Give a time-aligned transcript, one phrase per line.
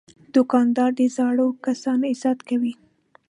[0.35, 2.73] دوکاندار د زړو کسانو عزت کوي.